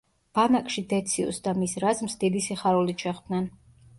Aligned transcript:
ბანაკში 0.37 0.83
დეციუსს 0.93 1.43
და 1.49 1.53
მის 1.59 1.77
რაზმს 1.85 2.17
დიდი 2.23 2.43
სიხარულით 2.47 3.07
შეხვდნენ. 3.07 3.49